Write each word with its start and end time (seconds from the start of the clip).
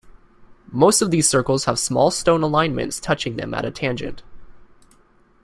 Most 0.71 1.03
of 1.03 1.11
these 1.11 1.29
circles 1.29 1.65
have 1.65 1.77
small 1.77 2.09
stone 2.09 2.41
alignments 2.41 2.99
touching 2.99 3.35
them 3.35 3.53
at 3.53 3.65
a 3.65 3.69
tangent. 3.69 4.23